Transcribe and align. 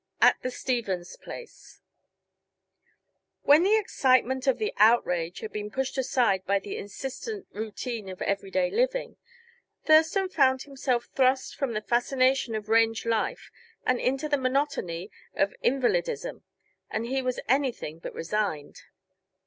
AT 0.19 0.35
THE 0.41 0.49
STEVENS 0.49 1.15
PLACE 1.17 1.79
When 3.43 3.61
the 3.61 3.77
excitement 3.77 4.47
of 4.47 4.57
the 4.57 4.73
outrage 4.77 5.41
had 5.41 5.51
been 5.53 5.69
pushed 5.69 5.95
aside 5.95 6.43
by 6.47 6.57
the 6.57 6.75
insistent 6.75 7.45
routine 7.51 8.09
of 8.09 8.19
everyday 8.23 8.71
living, 8.71 9.17
Thurston 9.85 10.27
found 10.27 10.63
himself 10.63 11.05
thrust 11.13 11.55
from 11.55 11.73
the 11.73 11.81
fascination 11.83 12.55
of 12.55 12.67
range 12.67 13.05
life 13.05 13.51
and 13.85 13.99
into 13.99 14.27
the 14.27 14.39
monotony 14.39 15.11
of 15.35 15.53
invalidism, 15.61 16.41
and 16.89 17.05
he 17.05 17.21
was 17.21 17.39
anything 17.47 17.99
but 17.99 18.15
resigned. 18.15 18.81